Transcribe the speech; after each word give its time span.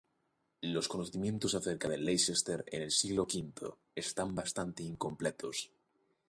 Los 0.63 0.87
conocimientos 0.87 1.53
acerca 1.53 1.87
de 1.87 1.99
Leicester 1.99 2.63
en 2.71 2.81
el 2.81 2.89
siglo 2.89 3.25
V 3.31 3.53
están 3.93 4.33
bastante 4.33 4.81
incompletos. 4.81 5.69